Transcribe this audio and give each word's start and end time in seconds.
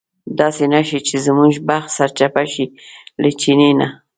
داسې 0.39 0.63
نه 0.73 0.81
شي 0.87 0.99
چې 1.07 1.15
زموږ 1.25 1.51
بخت 1.69 1.89
سرچپه 1.97 2.43
شي 2.53 2.65
له 3.21 3.29
چیني 3.41 3.71
نه. 3.79 3.87